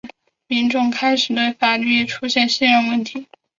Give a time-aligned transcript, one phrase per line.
[0.47, 3.27] 民众开始对法律出现信任问题。